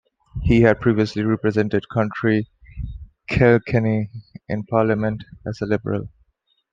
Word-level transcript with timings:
He 0.41 0.61
had 0.61 0.79
previously 0.81 1.21
represented 1.21 1.85
County 1.93 2.49
Kilkenny 3.29 4.09
in 4.49 4.63
Parliament 4.63 5.23
as 5.45 5.61
a 5.61 5.67
Liberal. 5.67 6.09